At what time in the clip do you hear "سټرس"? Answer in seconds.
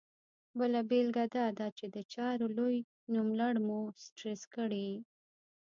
4.03-4.41